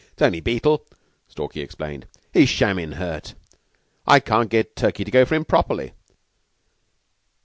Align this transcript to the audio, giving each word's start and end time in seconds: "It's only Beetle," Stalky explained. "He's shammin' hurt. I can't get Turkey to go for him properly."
"It's 0.13 0.21
only 0.23 0.39
Beetle," 0.39 0.83
Stalky 1.27 1.61
explained. 1.61 2.07
"He's 2.33 2.49
shammin' 2.49 2.93
hurt. 2.93 3.35
I 4.07 4.19
can't 4.19 4.49
get 4.49 4.75
Turkey 4.75 5.03
to 5.03 5.11
go 5.11 5.25
for 5.25 5.35
him 5.35 5.45
properly." 5.45 5.93